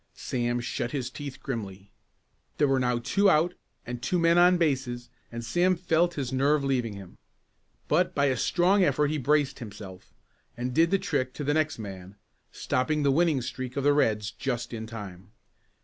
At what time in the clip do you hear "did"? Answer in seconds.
10.73-10.89